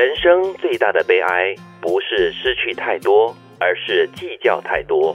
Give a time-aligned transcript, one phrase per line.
[0.00, 5.14] 人生最大的悲哀，不是失去太多，而是计较太多；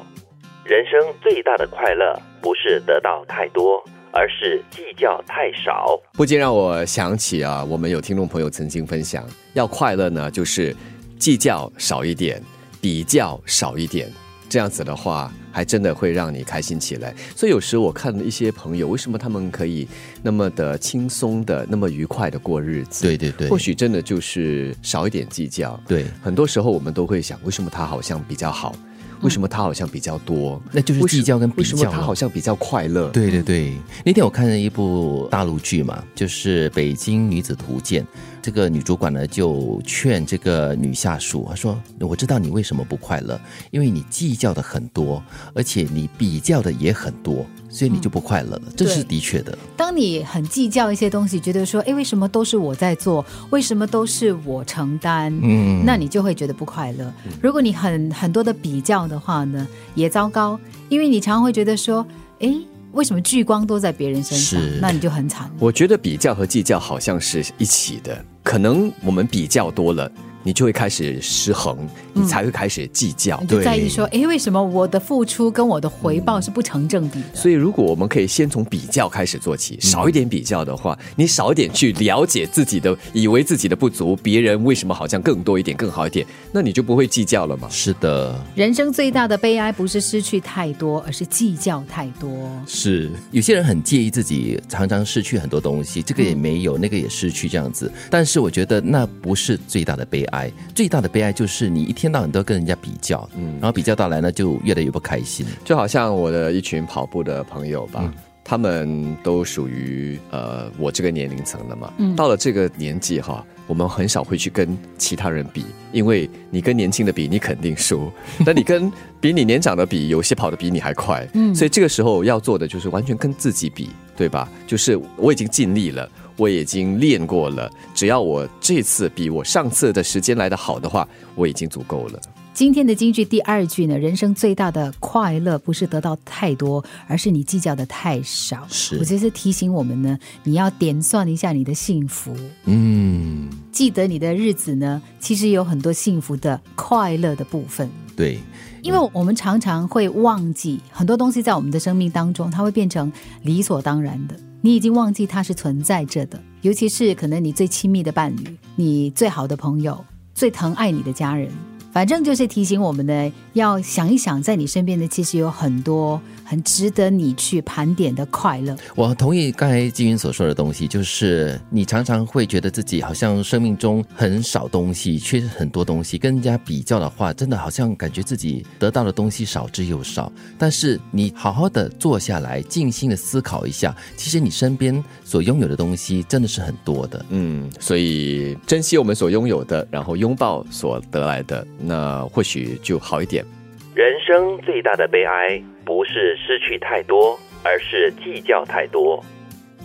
[0.64, 6.00] 人生最大的快乐，不是得到太多，而是计较太少。
[6.14, 9.26] 不禁让我想起啊，我们有听众朋友曾经分享，
[9.56, 10.72] 要快乐呢，就是
[11.18, 12.40] 计较少一点，
[12.80, 14.08] 比较少一点。
[14.48, 17.14] 这样子的话，还真的会让你开心起来。
[17.36, 19.88] 所以有时我看一些朋友，为什么他们可以
[20.22, 23.04] 那么的轻松的、那么愉快的过日子？
[23.04, 25.80] 对对对，或许真的就是少一点计较。
[25.88, 28.76] 对，很多时候我们都会想，为什么他好像比较好？
[29.22, 30.62] 为什么他好像比较多？
[30.72, 31.70] 那就是计较跟比较。
[31.72, 33.10] 为什么他好像比较快乐？
[33.10, 33.74] 对对对，
[34.06, 38.04] 那天我看了一部大陆剧嘛，就是《北京女子图鉴》。
[38.46, 43.42] 这个女主管呢，就劝这个女下属，她说：“我知道你为什么不快乐，
[43.72, 45.20] 因为你计较的很多，
[45.56, 49.58] 而且你比较的也很多，所以你就不快乐了。”这是的确的。
[49.76, 53.26] 当你很计较一些东西，觉得说：“哎，为什么都是我在做？
[53.50, 57.12] 为什么都是我承担？”嗯，那你就会觉得不快乐。
[57.42, 62.06] 如果你很很多的比较的话呢，也糟糕，因为你常常会觉得说
[62.42, 62.56] ：“哎。”
[62.96, 64.62] 为什么聚光都在别人身上？
[64.80, 65.52] 那你就很惨。
[65.60, 70.10] 我觉得比较和计较好像是一起的，可能我们比较多了。
[70.46, 71.76] 你就会开始失衡，
[72.14, 77.26] 你才会开始计较，就在意说，哎，为什么我的付出跟我的回报是不成正比的？
[77.34, 87.68] 所以，如果我们可以先从比较开始做起，少一点比较的话，你少一点去了解自己的，以为自己的不足，别人为什么好像更多一点、更好一点，那你就不会计较了嘛？
[87.72, 92.30] 是的，人生最大的悲哀不是失去太多，而是计较太多。
[92.68, 97.92] 是有些人很介意自己常常失去很多东西，这个也没有，那个也失去这样子。
[98.12, 100.35] 但是我觉得那不是最大的悲哀。
[100.74, 105.46] 最大的悲哀就是你一天到晚都跟人家比较，嗯，然后比较到来呢，就越来越不开心。
[105.64, 108.12] 就好像我的一群跑步的朋友吧，
[108.44, 111.92] 他们都属于呃我这个年龄层的嘛。
[111.98, 118.12] 嗯，到了这个年纪哈，我们很少会去跟其他人比，因为你跟年轻的比，你肯定输；
[118.46, 121.28] 那你跟比你年长的比，有些跑得比你还快。
[121.34, 124.48] 嗯，所以这个时候要做的就是完全跟自己比，对吧？
[124.68, 126.08] 就是我已经尽力了。
[126.38, 132.20] 我已经练过了，只要我这次比我上次的时间来的好的话，我已经足够了。
[132.54, 138.66] 今天的京剧第二句呢，人生最大的快乐不是得到太多，而是你计较的太少。
[138.70, 142.34] 是，我觉得是提醒我们呢，你要点算一下你的幸福。
[142.64, 147.90] 嗯，记得你的日子呢，其实有很多幸福的、快乐的部分。
[148.16, 148.40] 对，
[148.82, 153.12] 因为我们常常会忘记很多东西，在我们的生命当中，它会变成
[153.44, 154.36] 理所当然的。
[154.62, 161.52] 你已经忘记它是存在着的，尤其是可能你最亲密的伴侣、你最好的朋友、最疼爱你的家人。
[161.96, 168.76] 反正就是提醒我们呢，要想一想，在你身边的其实有很多很值得你去盘点的快乐。
[168.96, 180.30] 我同意刚才金云所说的东西，就是你常常会觉得自己好像生命中很少东西，缺很多东西，跟人家比较的话，真的好像感觉自己得到的东西少之又少。
[180.58, 187.26] 但是你好好的坐下来，静心的思考一下，其实你身边所拥有的东西真的是很多的。
[187.30, 191.66] 嗯，所以珍惜我们所拥有的，然后拥抱所得来的。
[191.86, 193.46] 那或许就好一点。
[193.94, 199.24] 人生最大的悲哀，不是失去太多，而是计较太多；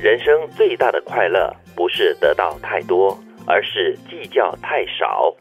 [0.01, 3.17] 人生最大的快乐，不是得到太多，
[3.47, 5.33] 而是计较太少。